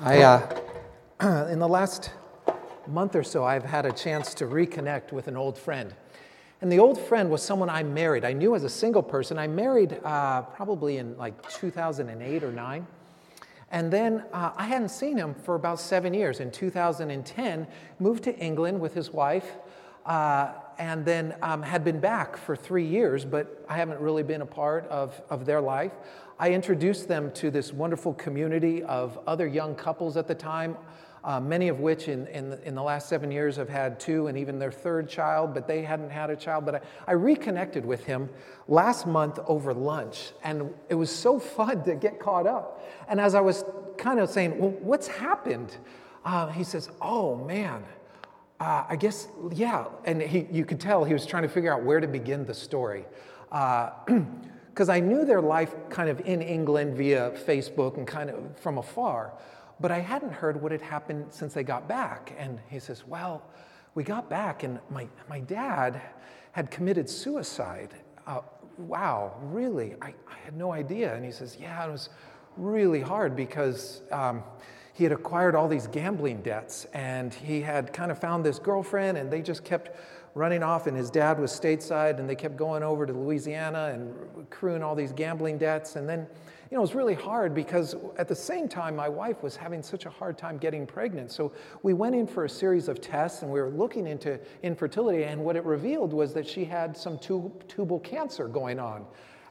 [0.00, 2.10] I, uh, in the last
[2.86, 5.94] month or so, I've had a chance to reconnect with an old friend.
[6.62, 8.24] And the old friend was someone I married.
[8.24, 9.38] I knew as a single person.
[9.38, 12.86] I married uh, probably in like 2008 or 9.
[13.70, 16.40] And then uh, I hadn't seen him for about seven years.
[16.40, 17.66] In 2010,
[17.98, 19.56] moved to England with his wife,
[20.06, 24.42] uh, and then um, had been back for three years, but I haven't really been
[24.42, 25.92] a part of, of their life.
[26.38, 30.76] I introduced them to this wonderful community of other young couples at the time,
[31.24, 34.26] uh, many of which in, in the, in, the, last seven years have had two
[34.26, 36.64] and even their third child, but they hadn't had a child.
[36.64, 38.28] But I, I reconnected with him
[38.66, 42.82] last month over lunch, and it was so fun to get caught up.
[43.08, 43.64] And as I was
[43.98, 45.76] kind of saying, Well, what's happened?
[46.24, 47.84] Uh, he says, Oh, man.
[48.62, 49.86] Uh, I guess, yeah.
[50.04, 52.54] And he, you could tell he was trying to figure out where to begin the
[52.54, 53.04] story.
[53.50, 58.56] Because uh, I knew their life kind of in England via Facebook and kind of
[58.60, 59.32] from afar.
[59.80, 62.36] But I hadn't heard what had happened since they got back.
[62.38, 63.42] And he says, Well,
[63.96, 66.00] we got back, and my, my dad
[66.52, 67.92] had committed suicide.
[68.28, 68.42] Uh,
[68.78, 69.96] wow, really?
[70.00, 71.16] I, I, had no idea.
[71.16, 72.10] And he says, Yeah, it was
[72.56, 74.44] really hard because um,
[74.92, 79.18] he had acquired all these gambling debts and he had kind of found this girlfriend,
[79.18, 79.90] and they just kept
[80.34, 80.86] running off.
[80.86, 84.94] And his dad was stateside, and they kept going over to Louisiana and accruing all
[84.94, 85.96] these gambling debts.
[85.96, 86.26] And then
[86.72, 89.82] you know, it was really hard because at the same time, my wife was having
[89.82, 91.30] such a hard time getting pregnant.
[91.30, 95.24] So we went in for a series of tests and we were looking into infertility.
[95.24, 99.04] And what it revealed was that she had some tubal cancer going on.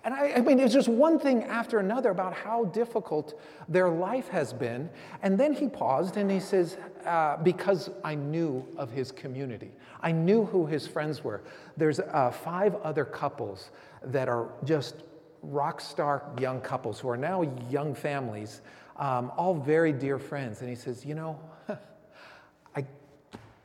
[0.03, 4.27] And I, I mean, it's just one thing after another about how difficult their life
[4.29, 4.89] has been.
[5.21, 10.11] And then he paused and he says, uh, Because I knew of his community, I
[10.11, 11.41] knew who his friends were.
[11.77, 13.69] There's uh, five other couples
[14.03, 14.95] that are just
[15.43, 18.61] rock star young couples who are now young families,
[18.97, 20.61] um, all very dear friends.
[20.61, 21.39] And he says, You know,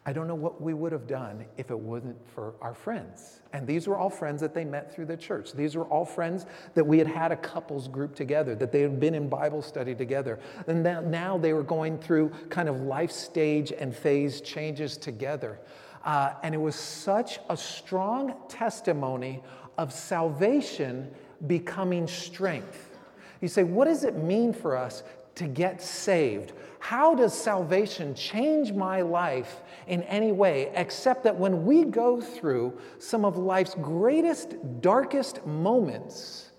[0.08, 3.42] I don't know what we would have done if it wasn't for our friends.
[3.52, 5.52] And these were all friends that they met through the church.
[5.52, 9.00] These were all friends that we had had a couples group together, that they had
[9.00, 10.38] been in Bible study together.
[10.68, 15.58] And now they were going through kind of life stage and phase changes together.
[16.04, 19.42] Uh, and it was such a strong testimony
[19.76, 21.10] of salvation
[21.48, 22.96] becoming strength.
[23.40, 25.02] You say, what does it mean for us
[25.36, 26.52] to get saved?
[26.78, 32.78] How does salvation change my life in any way, except that when we go through
[32.98, 36.50] some of life's greatest, darkest moments,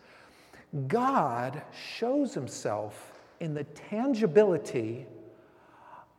[0.88, 1.62] God
[1.96, 5.06] shows himself in the tangibility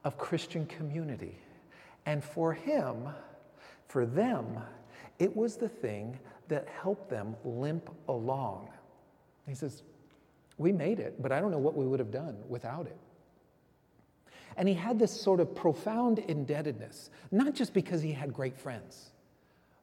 [0.04, 1.38] of Christian community.
[2.06, 3.08] And for him,
[3.88, 4.58] for them,
[5.18, 6.18] it was the thing
[6.48, 8.68] that helped them limp along.
[9.46, 9.82] He says,
[10.58, 12.96] We made it, but I don't know what we would have done without it.
[14.56, 19.12] And he had this sort of profound indebtedness, not just because he had great friends,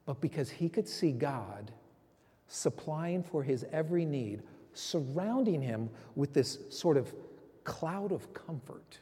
[0.06, 1.72] but because he could see God
[2.48, 4.44] supplying for his every need,
[4.74, 7.14] surrounding him with this sort of
[7.64, 9.00] cloud of comfort.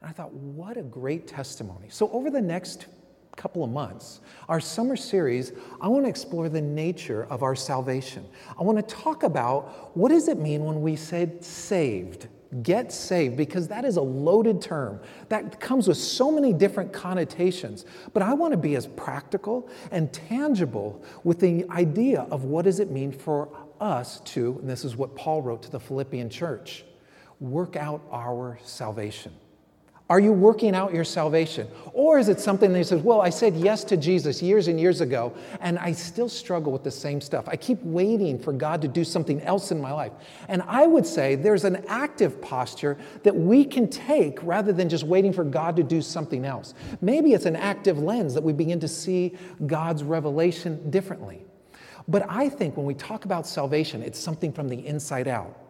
[0.00, 1.88] And I thought, what a great testimony.
[1.88, 2.86] So, over the next
[3.36, 8.26] couple of months, our summer series, I want to explore the nature of our salvation.
[8.58, 12.28] I want to talk about what does it mean when we say saved?
[12.62, 15.00] Get saved, because that is a loaded term
[15.30, 17.86] that comes with so many different connotations.
[18.12, 22.78] But I want to be as practical and tangible with the idea of what does
[22.78, 23.48] it mean for
[23.80, 26.84] us to, and this is what Paul wrote to the Philippian church,
[27.40, 29.32] work out our salvation.
[30.12, 31.66] Are you working out your salvation?
[31.94, 35.00] Or is it something that says, well, I said yes to Jesus years and years
[35.00, 37.48] ago, and I still struggle with the same stuff.
[37.48, 40.12] I keep waiting for God to do something else in my life.
[40.48, 45.04] And I would say there's an active posture that we can take rather than just
[45.04, 46.74] waiting for God to do something else.
[47.00, 49.34] Maybe it's an active lens that we begin to see
[49.64, 51.46] God's revelation differently.
[52.06, 55.61] But I think when we talk about salvation, it's something from the inside out.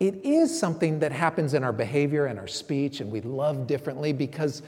[0.00, 4.12] It is something that happens in our behavior and our speech, and we love differently
[4.12, 4.62] because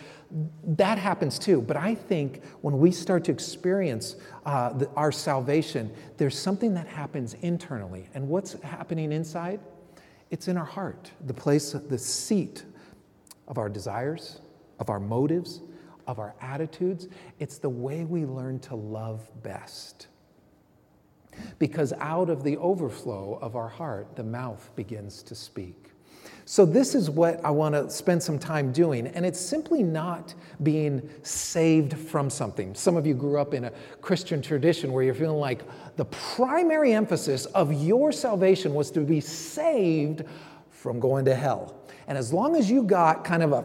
[0.65, 1.63] that happens too.
[1.63, 6.89] But I think when we start to experience uh, the, our salvation, there's something that
[6.89, 8.09] happens internally.
[8.15, 9.61] And what's happening inside?
[10.31, 12.65] It's in our heart, the place, the seat
[13.47, 14.41] of our desires,
[14.81, 15.61] of our motives,
[16.09, 17.07] of our attitudes.
[17.39, 20.09] It's the way we learn to love best
[21.59, 25.91] because out of the overflow of our heart, the mouth begins to speak.
[26.45, 29.07] So, this is what I want to spend some time doing.
[29.07, 32.75] And it's simply not being saved from something.
[32.75, 35.63] Some of you grew up in a Christian tradition where you're feeling like
[35.97, 40.25] the primary emphasis of your salvation was to be saved
[40.71, 41.77] from going to hell.
[42.09, 43.65] And as long as you got kind of a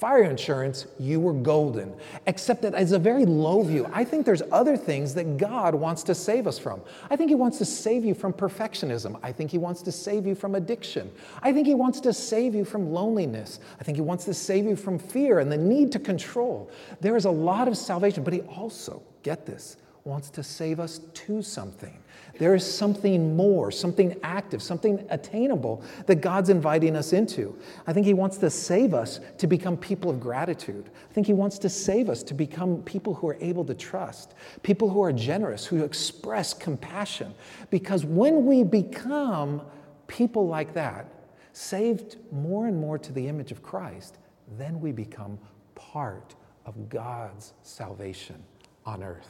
[0.00, 1.94] fire insurance, you were golden.
[2.26, 6.02] Except that as a very low view, I think there's other things that God wants
[6.04, 6.80] to save us from.
[7.10, 9.20] I think He wants to save you from perfectionism.
[9.22, 11.10] I think He wants to save you from addiction.
[11.42, 13.60] I think He wants to save you from loneliness.
[13.78, 16.70] I think He wants to save you from fear and the need to control.
[17.02, 21.00] There is a lot of salvation, but He also, get this, wants to save us
[21.12, 21.98] to something.
[22.40, 27.54] There is something more, something active, something attainable that God's inviting us into.
[27.86, 30.88] I think He wants to save us to become people of gratitude.
[31.10, 34.32] I think He wants to save us to become people who are able to trust,
[34.62, 37.34] people who are generous, who express compassion.
[37.68, 39.60] Because when we become
[40.06, 41.12] people like that,
[41.52, 44.16] saved more and more to the image of Christ,
[44.56, 45.38] then we become
[45.74, 46.34] part
[46.64, 48.42] of God's salvation
[48.86, 49.28] on earth.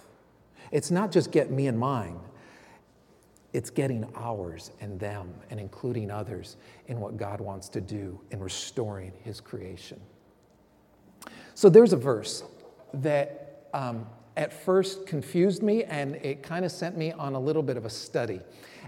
[0.70, 2.20] It's not just get me and mine,
[3.52, 6.56] it's getting ours and them and including others
[6.86, 10.00] in what God wants to do in restoring His creation.
[11.54, 12.44] So there's a verse
[12.94, 14.06] that um,
[14.36, 17.84] at first confused me and it kind of sent me on a little bit of
[17.84, 18.40] a study.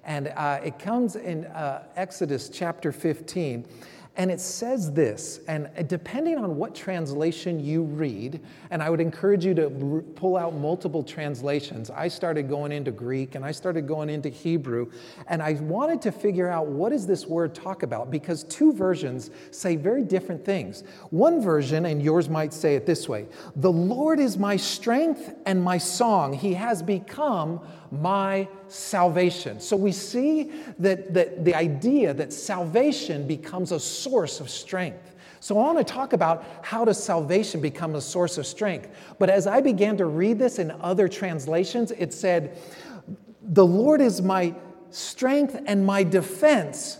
[0.05, 3.67] And uh, it comes in uh, Exodus chapter 15.
[4.14, 9.47] And it says this, and depending on what translation you read, and I would encourage
[9.47, 11.88] you to pull out multiple translations.
[11.88, 14.91] I started going into Greek and I started going into Hebrew,
[15.29, 19.31] and I wanted to figure out what does this word talk about because two versions
[19.50, 20.85] say very different things.
[21.08, 25.62] One version, and yours might say it this way The Lord is my strength and
[25.62, 27.61] my song, He has become
[27.91, 29.60] my salvation.
[29.60, 35.14] So we see that, that the idea that salvation becomes a source of strength.
[35.40, 38.88] So I want to talk about how does salvation become a source of strength.
[39.19, 42.56] But as I began to read this in other translations, it said,
[43.42, 44.54] The Lord is my
[44.90, 46.98] strength and my defense.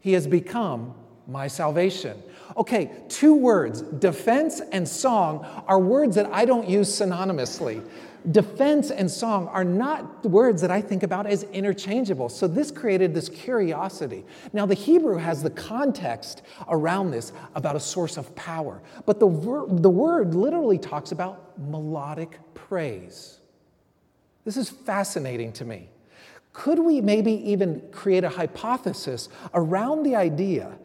[0.00, 0.94] He has become
[1.26, 2.22] my salvation.
[2.56, 7.86] Okay, two words, defense and song, are words that I don't use synonymously
[8.30, 12.28] defense and song are not words that I think about as interchangeable.
[12.28, 14.24] So this created this curiosity.
[14.52, 19.28] Now, the Hebrew has the context around this about a source of power, but the,
[19.28, 23.38] ver- the word literally talks about melodic praise.
[24.44, 25.90] This is fascinating to me.
[26.52, 30.76] Could we maybe even create a hypothesis around the idea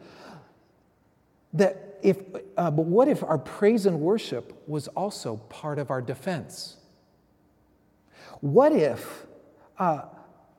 [1.52, 2.18] that if,
[2.56, 6.76] uh, but what if our praise and worship was also part of our defense?
[8.44, 9.24] What if
[9.78, 10.02] uh,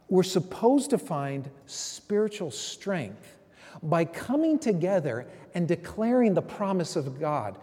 [0.10, 3.38] we're supposed to find spiritual strength
[3.84, 7.60] by coming together and declaring the promise of God,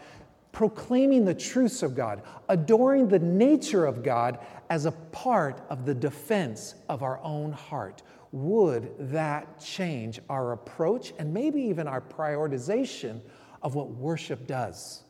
[0.52, 4.38] proclaiming the truths of God, adoring the nature of God
[4.70, 8.04] as a part of the defense of our own heart?
[8.30, 13.20] Would that change our approach and maybe even our prioritization
[13.60, 15.02] of what worship does?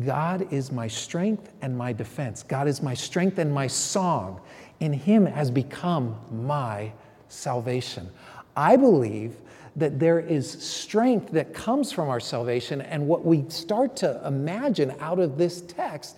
[0.00, 2.42] God is my strength and my defense.
[2.42, 4.40] God is my strength and my song.
[4.80, 6.92] In Him has become my
[7.28, 8.10] salvation.
[8.56, 9.36] I believe
[9.76, 12.80] that there is strength that comes from our salvation.
[12.80, 16.16] And what we start to imagine out of this text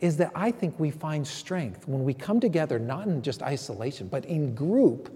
[0.00, 4.08] is that I think we find strength when we come together, not in just isolation,
[4.08, 5.10] but in group,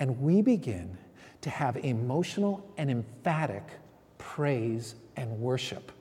[0.00, 0.96] and we begin
[1.42, 3.62] to have emotional and emphatic
[4.18, 5.92] praise and worship.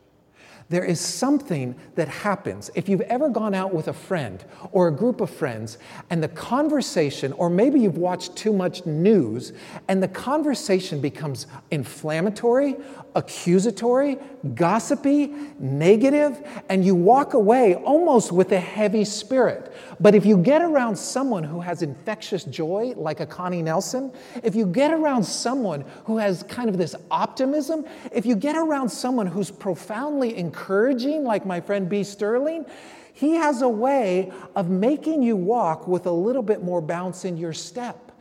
[0.70, 2.70] There is something that happens.
[2.76, 5.80] If you've ever gone out with a friend or a group of friends
[6.12, 9.52] and the conversation, or maybe you've watched too much news
[9.88, 12.76] and the conversation becomes inflammatory,
[13.16, 14.20] accusatory,
[14.54, 19.74] gossipy, negative, and you walk away almost with a heavy spirit.
[20.00, 24.12] But if you get around someone who has infectious joy, like a Connie Nelson,
[24.44, 28.90] if you get around someone who has kind of this optimism, if you get around
[28.90, 32.04] someone who's profoundly encouraging, like my friend B.
[32.04, 32.66] Sterling,
[33.14, 37.38] he has a way of making you walk with a little bit more bounce in
[37.38, 38.12] your step.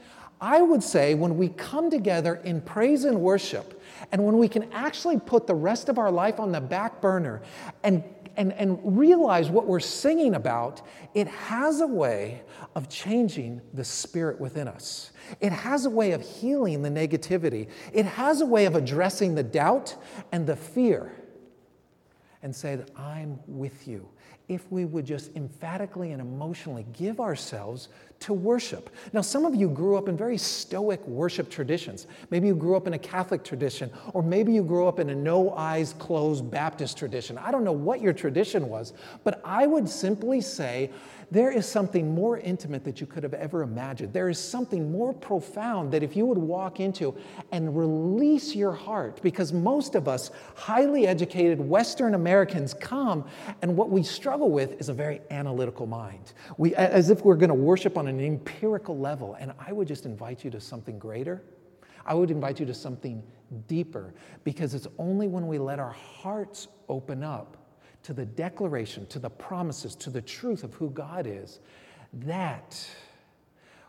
[0.40, 4.72] I would say when we come together in praise and worship, and when we can
[4.72, 7.42] actually put the rest of our life on the back burner
[7.82, 8.04] and,
[8.36, 10.82] and, and realize what we're singing about,
[11.14, 12.42] it has a way
[12.76, 15.10] of changing the spirit within us.
[15.40, 17.68] It has a way of healing the negativity.
[17.92, 19.96] It has a way of addressing the doubt
[20.30, 21.12] and the fear
[22.42, 24.08] and say that I'm with you.
[24.48, 27.88] if we would just emphatically and emotionally give ourselves
[28.20, 28.90] to worship.
[29.12, 32.06] Now, some of you grew up in very stoic worship traditions.
[32.30, 35.14] Maybe you grew up in a Catholic tradition, or maybe you grew up in a
[35.14, 37.38] no eyes closed Baptist tradition.
[37.38, 40.90] I don't know what your tradition was, but I would simply say,
[41.30, 44.12] there is something more intimate that you could have ever imagined.
[44.12, 47.14] There is something more profound that if you would walk into
[47.52, 53.24] and release your heart, because most of us, highly educated Western Americans, come
[53.60, 56.32] and what we struggle with is a very analytical mind.
[56.56, 59.36] We, as if we're going to worship on an empirical level.
[59.38, 61.42] And I would just invite you to something greater.
[62.06, 63.22] I would invite you to something
[63.66, 67.57] deeper because it's only when we let our hearts open up
[68.08, 71.60] to the declaration, to the promises, to the truth of who God is,
[72.14, 72.88] that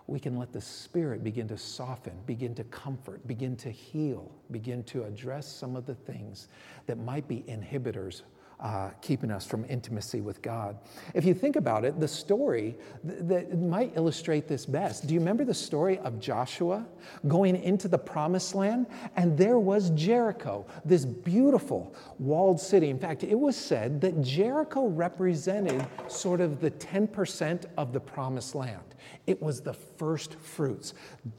[0.08, 4.84] we can let the Spirit begin to soften, begin to comfort, begin to heal, begin
[4.84, 6.50] to address some of the things
[6.86, 8.24] that might be inhibitors
[8.60, 10.78] uh, keeping us from intimacy with God.
[11.14, 15.08] If you think about it, the story th- that might illustrate this best.
[15.08, 16.86] Do you remember the story of Joshua
[17.28, 18.88] going into the promised land?
[19.16, 22.90] And there was Jericho, this beautiful walled city.
[22.90, 28.56] In fact, it was said that Jericho represented sort of the 10% of the promised
[28.56, 28.84] land.
[29.26, 30.94] It was the first fruits.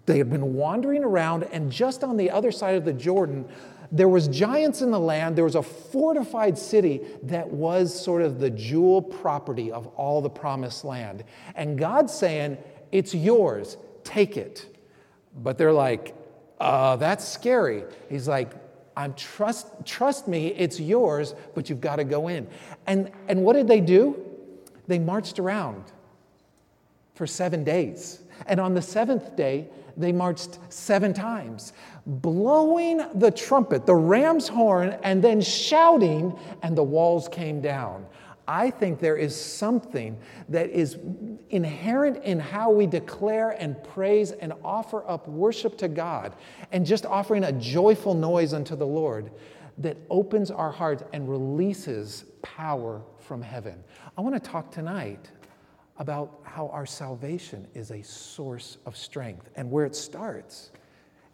[0.07, 3.49] They had been wandering around, and just on the other side of the Jordan,
[3.93, 5.37] there was giants in the land.
[5.37, 10.31] There was a fortified city that was sort of the jewel property of all the
[10.31, 11.25] promised land.
[11.55, 12.59] And god's saying
[12.93, 13.77] it's yours.
[14.05, 14.79] Take it.
[15.43, 16.15] But they're like
[16.61, 17.85] uh, that's scary.
[18.09, 18.53] He's like
[18.97, 22.47] i'm trust trust me it's yours but you've got to go in.
[22.87, 24.17] And and what did they do?
[24.87, 25.85] They marched around
[27.15, 31.73] for seven days and on the seventh day they marched seven times,
[32.07, 38.07] blowing the trumpet, the ram's horn, and then shouting, and the walls came down.
[38.49, 40.19] I think there is something
[40.49, 40.99] that is
[41.51, 46.35] inherent in how we declare and praise and offer up worship to God
[46.73, 49.31] and just offering a joyful noise unto the Lord
[49.79, 53.85] that opens our hearts and releases power from heaven.
[54.19, 55.31] I want to talk tonight
[56.01, 60.71] about how our salvation is a source of strength and where it starts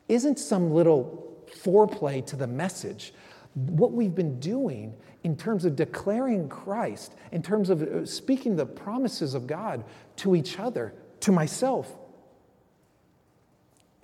[0.08, 3.14] isn't some little foreplay to the message.
[3.54, 4.92] What we've been doing
[5.22, 9.84] in terms of declaring Christ, in terms of uh, speaking the promises of God
[10.16, 11.96] to each other, to myself,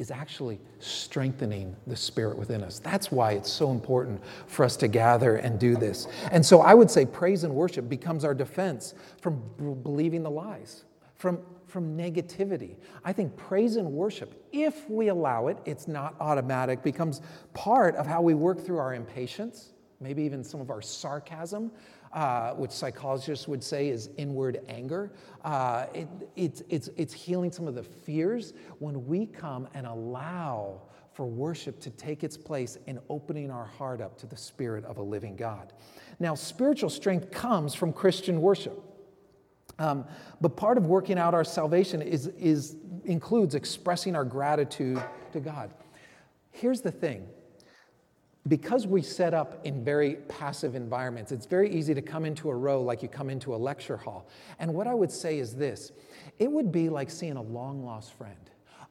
[0.02, 2.80] is actually strengthening the spirit within us.
[2.80, 6.08] That's why it's so important for us to gather and do this.
[6.32, 10.30] And so I would say praise and worship becomes our defense from b- believing the
[10.30, 12.74] lies, from, from negativity.
[13.04, 17.20] I think praise and worship, if we allow it, it's not automatic, becomes
[17.54, 21.70] part of how we work through our impatience, maybe even some of our sarcasm,
[22.12, 25.12] uh, which psychologists would say is inward anger.
[25.44, 30.82] Uh, it, it's, it's, it's healing some of the fears when we come and allow
[31.12, 34.96] for worship to take its place in opening our heart up to the Spirit of
[34.98, 35.72] a living God.
[36.18, 38.80] Now, spiritual strength comes from Christian worship.
[39.78, 40.04] Um,
[40.40, 45.02] but part of working out our salvation is, is, includes expressing our gratitude
[45.32, 45.72] to God.
[46.50, 47.26] Here's the thing
[48.48, 52.54] because we set up in very passive environments, it's very easy to come into a
[52.54, 54.28] row like you come into a lecture hall.
[54.58, 55.92] And what I would say is this
[56.38, 58.36] it would be like seeing a long lost friend.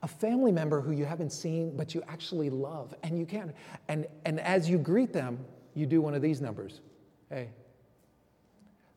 [0.03, 3.53] A family member who you haven't seen, but you actually love, and you can't.
[3.87, 5.37] And, and as you greet them,
[5.75, 6.81] you do one of these numbers.
[7.29, 7.49] Hey,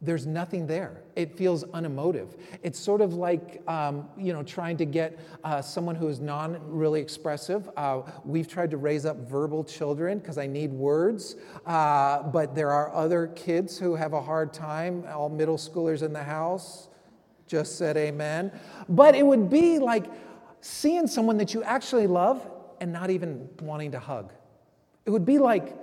[0.04, 1.02] there's nothing there.
[1.16, 2.36] It feels unemotive.
[2.62, 6.58] It's sort of like, um, you know, trying to get uh, someone who is non
[6.66, 7.70] really expressive.
[7.76, 12.70] Uh, we've tried to raise up verbal children because I need words, uh, but there
[12.70, 16.88] are other kids who have a hard time, all middle schoolers in the house.
[17.46, 18.52] Just said amen.
[18.88, 20.06] But it would be like
[20.60, 22.46] seeing someone that you actually love
[22.80, 24.32] and not even wanting to hug.
[25.04, 25.76] It would be like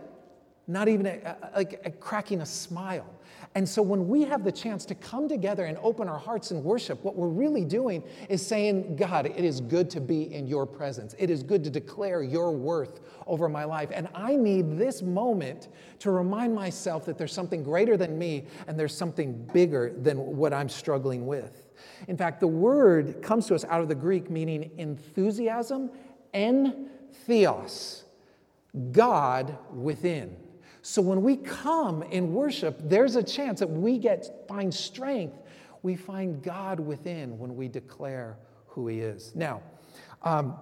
[0.67, 3.07] not even a, a, like a cracking a smile.
[3.53, 6.63] And so when we have the chance to come together and open our hearts and
[6.63, 10.65] worship, what we're really doing is saying, God, it is good to be in your
[10.65, 11.15] presence.
[11.19, 13.89] It is good to declare your worth over my life.
[13.93, 15.67] And I need this moment
[15.99, 20.53] to remind myself that there's something greater than me and there's something bigger than what
[20.53, 21.67] I'm struggling with.
[22.07, 25.91] In fact, the word comes to us out of the Greek meaning enthusiasm
[26.33, 26.89] and
[27.25, 28.05] theos,
[28.93, 30.37] God within.
[30.81, 35.37] So when we come in worship, there's a chance that we get find strength.
[35.83, 39.33] We find God within when we declare who He is.
[39.35, 39.61] Now,
[40.23, 40.55] um,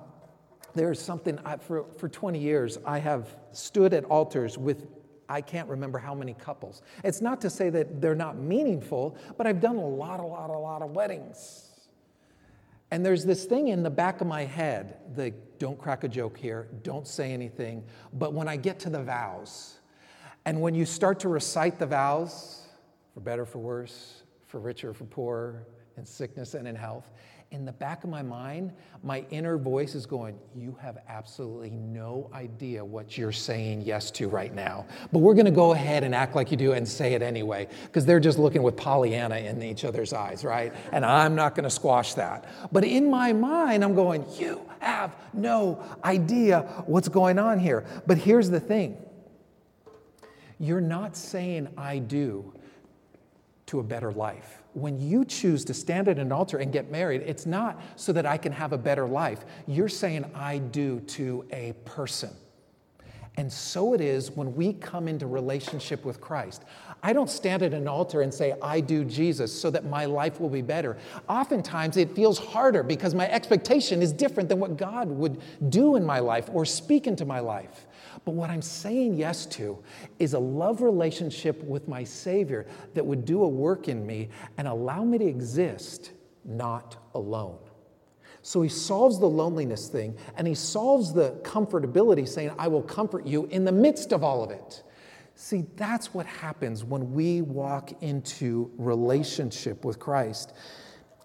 [0.76, 4.88] there's something I, for, for 20 years I have stood at altars with
[5.32, 6.82] I can't remember how many couples.
[7.04, 10.50] It's not to say that they're not meaningful, but I've done a lot, a lot,
[10.50, 11.70] a lot of weddings.
[12.90, 16.38] And there's this thing in the back of my head the don't crack a joke
[16.38, 17.84] here, don't say anything.
[18.14, 19.79] But when I get to the vows,
[20.50, 22.64] and when you start to recite the vows,
[23.14, 27.12] for better, for worse, for richer, for poorer, in sickness and in health,
[27.52, 32.32] in the back of my mind, my inner voice is going, You have absolutely no
[32.34, 34.88] idea what you're saying yes to right now.
[35.12, 37.68] But we're going to go ahead and act like you do and say it anyway,
[37.84, 40.74] because they're just looking with Pollyanna in each other's eyes, right?
[40.92, 42.46] And I'm not going to squash that.
[42.72, 47.86] But in my mind, I'm going, You have no idea what's going on here.
[48.08, 48.98] But here's the thing
[50.60, 52.54] you're not saying I do
[53.68, 57.24] to a better life when you choose to stand at an altar and get married,
[57.26, 59.46] it's not so that I can have a better life.
[59.68, 62.32] You're saying, I do to a person.
[63.38, 66.66] And so it is when we come into relationship with Christ.
[67.02, 70.42] I don't stand at an altar and say, I do Jesus so that my life
[70.42, 70.98] will be better.
[71.30, 75.40] Oftentimes it feels harder because my expectation is different than what God would
[75.70, 77.88] do in my life or speak into my life.
[78.26, 79.82] But what I'm saying yes to
[80.20, 84.68] is a love relationship with my Savior that would do a work in me and
[84.68, 86.12] allow me to exist
[86.46, 87.58] not alone.
[88.42, 93.26] So he solves the loneliness thing and he solves the comfortability, saying, I will comfort
[93.26, 94.84] you in the midst of all of it.
[95.36, 100.54] See, that's what happens when we walk into relationship with Christ.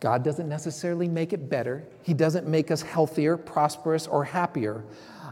[0.01, 4.85] God doesn't necessarily make it better, He doesn't make us healthier, prosperous, or happier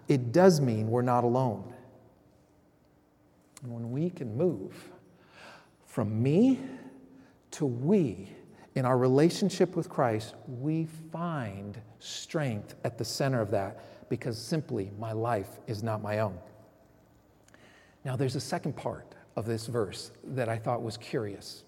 [0.08, 1.72] it does mean we're not alone.
[3.62, 4.74] And when we can move
[5.86, 6.58] from me
[7.52, 8.30] to we
[8.74, 14.90] in our relationship with Christ, we find strength at the center of that because simply
[14.98, 16.38] my life is not my own.
[18.04, 21.64] Now, there's a second part of this verse that I thought was curious.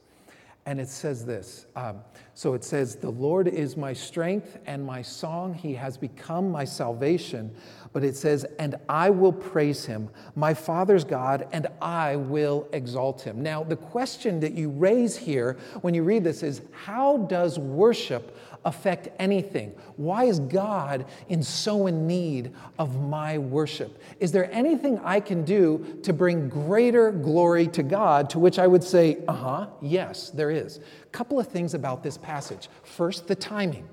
[0.67, 1.67] And it says this.
[1.77, 2.01] Um,
[2.33, 5.53] so it says, The Lord is my strength and my song.
[5.53, 7.55] He has become my salvation.
[7.93, 13.21] But it says, And I will praise him, my Father's God, and I will exalt
[13.21, 13.43] him.
[13.43, 18.37] Now, the question that you raise here when you read this is, How does worship
[18.65, 19.75] affect anything?
[19.97, 24.03] Why is God in so in need of my worship?
[24.21, 28.31] Is there anything I can do to bring greater glory to God?
[28.31, 30.79] To which I would say, uh huh, yes, there is.
[30.79, 32.69] A couple of things about this passage.
[32.83, 33.89] First, the timing.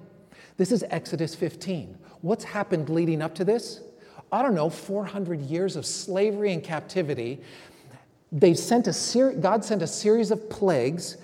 [0.58, 1.98] This is Exodus 15.
[2.22, 3.82] What's happened leading up to this?
[4.32, 7.42] I don't know, 400 years of slavery and captivity.
[8.32, 11.17] They sent a ser- God sent a series of plagues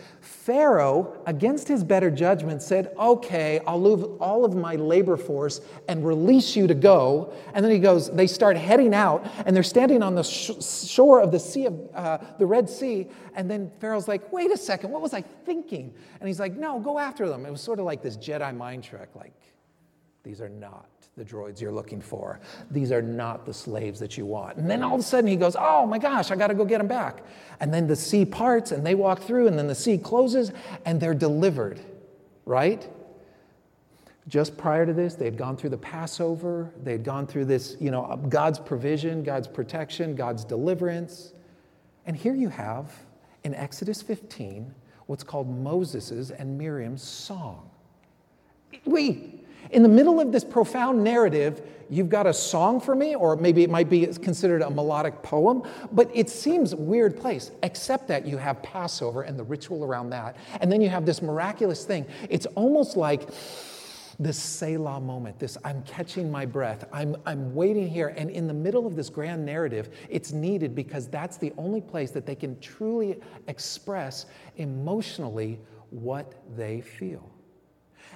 [0.48, 6.06] Pharaoh, against his better judgment, said, Okay, I'll leave all of my labor force and
[6.06, 7.34] release you to go.
[7.54, 11.20] And then he goes, They start heading out, and they're standing on the sh- shore
[11.22, 13.08] of the Sea of uh, the Red Sea.
[13.36, 15.94] And then Pharaoh's like, Wait a second, what was I thinking?
[16.22, 17.46] And he's like, No, go after them.
[17.46, 19.34] It was sort of like this Jedi mind trick, like,
[20.24, 20.88] these are not
[21.18, 22.40] the droids you're looking for.
[22.70, 24.58] These are not the slaves that you want.
[24.58, 26.64] And then all of a sudden he goes, Oh my gosh, I got to go
[26.64, 27.24] get them back.
[27.60, 30.52] And then the sea parts and they walk through, and then the sea closes
[30.86, 31.80] and they're delivered,
[32.46, 32.88] right?
[34.28, 36.72] Just prior to this, they had gone through the Passover.
[36.84, 41.34] They had gone through this, you know, God's provision, God's protection, God's deliverance.
[42.06, 42.92] And here you have
[43.44, 44.72] in Exodus 15
[45.08, 47.72] what's called Moses' and Miriam's song.
[48.86, 49.37] Wait,
[49.72, 53.64] in the middle of this profound narrative, you've got a song for me, or maybe
[53.64, 58.38] it might be considered a melodic poem, but it seems weird place, except that you
[58.38, 60.38] have Passover and the ritual around that.
[60.62, 62.06] And then you have this miraculous thing.
[62.30, 63.30] It's almost like
[64.20, 68.16] this Selah moment, this I'm catching my breath, I'm, I'm waiting here.
[68.18, 72.12] And in the middle of this grand narrative, it's needed because that's the only place
[72.12, 75.60] that they can truly express emotionally
[75.92, 77.32] what they feel.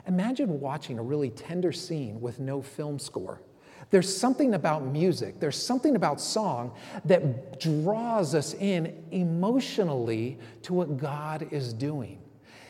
[0.08, 3.42] Imagine watching a really tender scene with no film score.
[3.90, 6.74] There's something about music, there's something about song
[7.06, 12.20] that draws us in emotionally to what God is doing.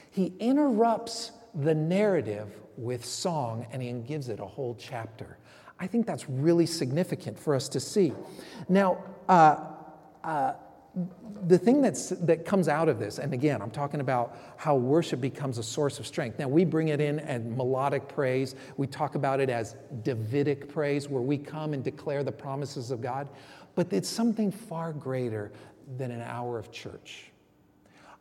[0.10, 5.38] He interrupts the narrative with song and he gives it a whole chapter.
[5.80, 8.14] I think that's really significant for us to see.
[8.70, 9.66] Now, uh,
[10.24, 10.54] uh,
[11.48, 15.22] the thing that's, that comes out of this, and again, I'm talking about how worship
[15.22, 16.38] becomes a source of strength.
[16.38, 18.56] Now, we bring it in as melodic praise.
[18.78, 23.02] We talk about it as Davidic praise, where we come and declare the promises of
[23.02, 23.30] God.
[23.76, 25.52] But it's something far greater
[25.98, 27.32] than an hour of church.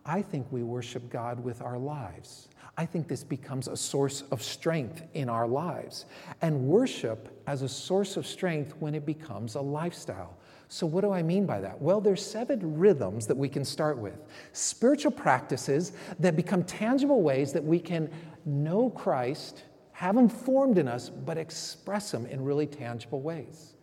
[0.07, 2.49] I think we worship God with our lives.
[2.79, 6.07] I think this becomes a source of strength in our lives.
[6.41, 10.37] And worship as a source of strength when it becomes a lifestyle.
[10.73, 11.83] So, what do I mean by that?
[11.83, 14.21] Well, there's seven rhythms that we can start with
[14.53, 18.09] spiritual practices that become tangible ways that we can
[18.47, 23.75] know Christ, have Him formed in us, but express Him in really tangible ways.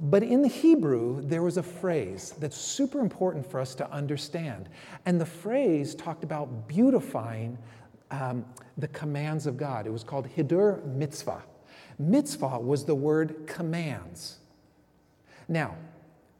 [0.00, 4.68] But in the Hebrew, there was a phrase that's super important for us to understand.
[5.06, 7.56] And the phrase talked about beautifying
[8.10, 8.44] um,
[8.78, 9.86] the commands of God.
[9.86, 11.44] It was called Hidur Mitzvah.
[12.00, 14.40] Mitzvah was the word commands.
[15.48, 15.76] Now,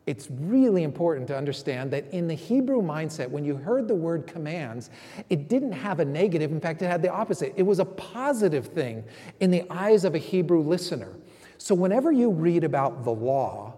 [0.06, 4.26] it's really important to understand that in the Hebrew mindset, when you heard the word
[4.26, 4.90] commands,
[5.30, 6.52] it didn't have a negative.
[6.52, 7.54] In fact, it had the opposite.
[7.56, 9.04] It was a positive thing
[9.40, 11.14] in the eyes of a Hebrew listener.
[11.56, 13.74] So, whenever you read about the law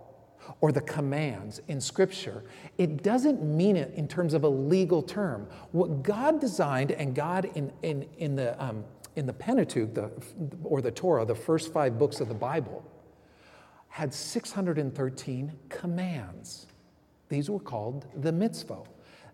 [0.61, 2.43] or the commands in Scripture,
[2.77, 5.47] it doesn't mean it in terms of a legal term.
[5.71, 8.85] What God designed and God in, in, in, the, um,
[9.15, 10.11] in the Pentateuch, the,
[10.65, 12.85] or the Torah, the first five books of the Bible,
[13.97, 16.67] had 613 commands.
[17.31, 18.83] These were called the mitzvah.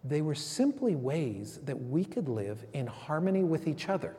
[0.05, 4.15] They were simply ways that we could live in harmony with each other,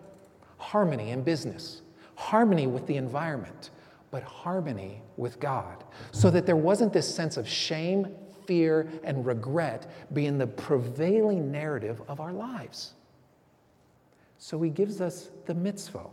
[0.58, 1.82] harmony in business,
[2.16, 3.70] harmony with the environment,
[4.12, 8.14] but harmony with God, so that there wasn't this sense of shame,
[8.46, 12.96] fear, and regret being the prevailing narrative of our lives.
[14.40, 16.10] So he gives us the mitzvah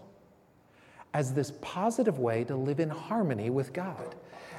[1.15, 4.15] as this positive way to live in harmony with God.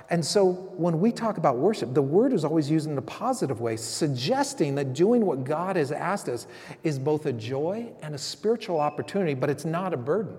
[0.09, 3.61] And so when we talk about worship, the word is always used in a positive
[3.61, 6.47] way, suggesting that doing what God has asked us
[6.83, 10.37] is both a joy and a spiritual opportunity, but it's not a burden.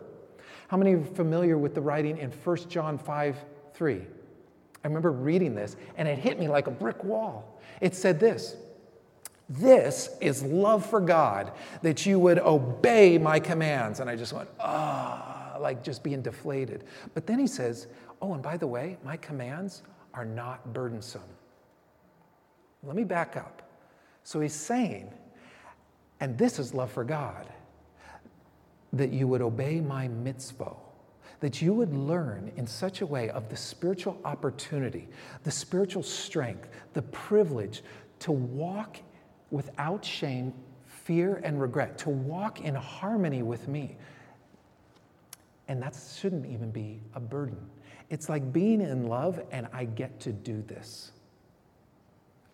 [0.68, 3.36] How many are familiar with the writing in 1 John 5
[3.72, 3.94] 3?
[4.84, 7.58] I remember reading this and it hit me like a brick wall.
[7.80, 8.56] It said this
[9.48, 14.00] This is love for God, that you would obey my commands.
[14.00, 15.28] And I just went, ah.
[15.28, 16.84] Oh like just being deflated.
[17.14, 17.86] But then he says,
[18.20, 19.82] Oh, and by the way, my commands
[20.14, 21.22] are not burdensome.
[22.82, 23.62] Let me back up.
[24.24, 25.12] So he's saying,
[26.20, 27.48] and this is love for God,
[28.92, 30.74] that you would obey my mitzvah,
[31.40, 35.08] that you would learn in such a way of the spiritual opportunity,
[35.42, 37.82] the spiritual strength, the privilege
[38.20, 38.98] to walk
[39.50, 40.52] without shame,
[40.86, 43.96] fear, and regret, to walk in harmony with me,
[45.68, 47.58] and that shouldn't even be a burden.
[48.10, 51.12] It's like being in love, and I get to do this.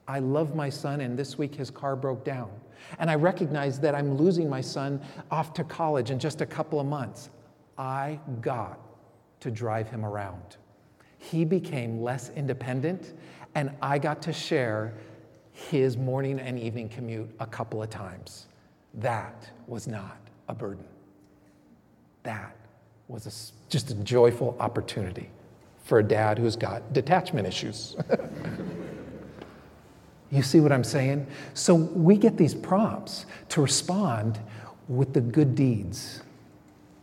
[0.06, 2.50] I love my son, and this week his car broke down.
[2.98, 6.80] And I recognize that I'm losing my son off to college in just a couple
[6.80, 7.30] of months.
[7.76, 8.78] I got
[9.40, 10.56] to drive him around.
[11.18, 13.14] He became less independent,
[13.54, 14.94] and I got to share
[15.52, 18.46] his morning and evening commute a couple of times.
[18.94, 20.18] That was not
[20.48, 20.84] a burden.
[22.22, 22.56] That
[23.08, 25.30] was a, just a joyful opportunity
[25.82, 27.96] for a dad who's got detachment issues.
[30.30, 31.26] you see what I'm saying?
[31.54, 34.38] So we get these prompts to respond
[34.88, 36.22] with the good deeds,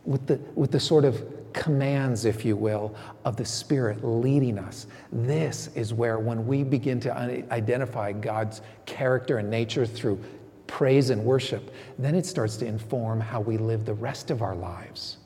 [0.04, 4.86] with the, with the sort of commands, if you will, of the Spirit leading us.
[5.10, 7.12] This is where, when we begin to
[7.50, 10.20] identify God's character and nature through
[10.68, 14.54] praise and worship, then it starts to inform how we live the rest of our
[14.54, 15.16] lives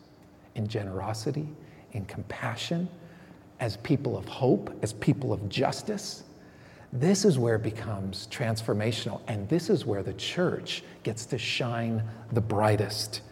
[0.60, 1.48] in generosity,
[1.92, 2.86] in compassion,
[3.60, 6.22] as people of hope, as people of justice.
[6.92, 12.02] This is where it becomes transformational, and this is where the church gets to shine
[12.32, 13.22] the brightest.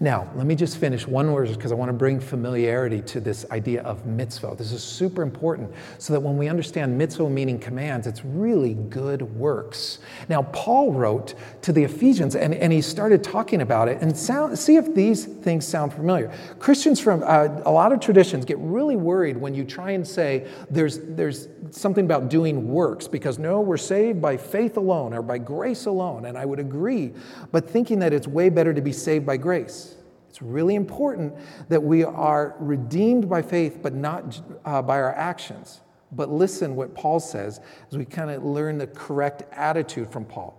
[0.00, 3.44] Now, let me just finish one word because I want to bring familiarity to this
[3.50, 4.54] idea of mitzvah.
[4.56, 9.22] This is super important so that when we understand mitzvah meaning commands, it's really good
[9.22, 9.98] works.
[10.28, 14.56] Now, Paul wrote to the Ephesians and, and he started talking about it and sound,
[14.56, 16.32] see if these things sound familiar.
[16.60, 20.46] Christians from uh, a lot of traditions get really worried when you try and say
[20.70, 25.38] there's, there's something about doing works because no, we're saved by faith alone or by
[25.38, 26.26] grace alone.
[26.26, 27.14] And I would agree,
[27.50, 29.87] but thinking that it's way better to be saved by grace.
[30.28, 31.34] It's really important
[31.68, 35.80] that we are redeemed by faith, but not uh, by our actions.
[36.12, 37.60] But listen what Paul says
[37.90, 40.54] as we kind of learn the correct attitude from Paul.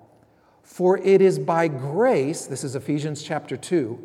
[0.64, 3.98] For it is by grace, this is Ephesians chapter 2,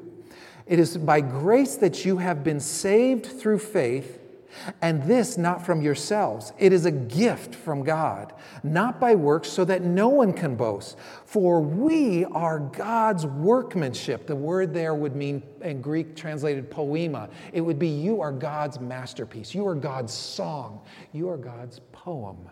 [0.67, 4.19] it is by grace that you have been saved through faith
[4.83, 6.53] and this not from yourselves.
[6.59, 10.99] It is a gift from God, not by works, so that no one can boast.
[11.25, 14.27] For we are God's workmanship.
[14.27, 18.81] The word there would mean, in Greek translated poema, it would be you are God's
[18.81, 19.55] masterpiece.
[19.55, 20.81] You are God's song.
[21.13, 22.49] You are God's poem.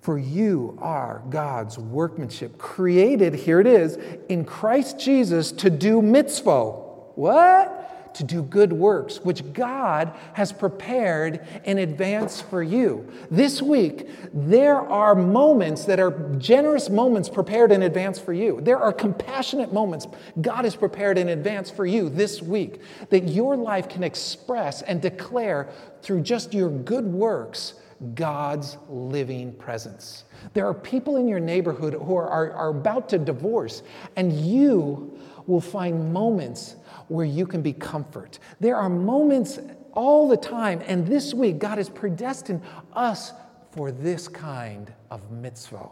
[0.00, 3.96] For you are God's workmanship, created, here it is,
[4.28, 6.72] in Christ Jesus to do mitzvah.
[7.14, 7.83] What?
[8.14, 13.10] To do good works, which God has prepared in advance for you.
[13.30, 18.60] This week, there are moments that are generous moments prepared in advance for you.
[18.62, 20.06] There are compassionate moments
[20.40, 25.00] God has prepared in advance for you this week that your life can express and
[25.00, 25.68] declare
[26.02, 27.74] through just your good works
[28.14, 30.24] God's living presence.
[30.52, 33.82] There are people in your neighborhood who are, are, are about to divorce,
[34.16, 36.76] and you will find moments
[37.08, 38.38] where you can be comfort.
[38.60, 39.58] There are moments
[39.92, 42.62] all the time, and this week, God has predestined
[42.92, 43.32] us
[43.70, 45.88] for this kind of mitzvah.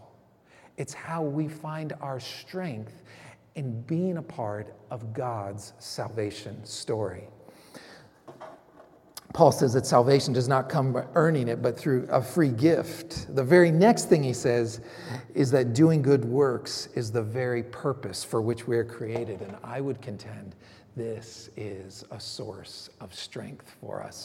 [0.77, 3.03] It's how we find our strength
[3.55, 7.29] in being a part of God's salvation story.
[9.33, 13.35] Paul says that salvation does not come by earning it, but through a free gift.
[13.35, 14.81] The very next thing he says
[15.35, 19.41] is that doing good works is the very purpose for which we are created.
[19.41, 20.55] And I would contend
[20.95, 24.21] this is a source of strength for us.